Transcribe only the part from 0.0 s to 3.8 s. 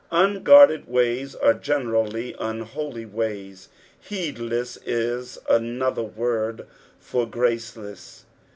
Unguarded ways are generally unholy ones.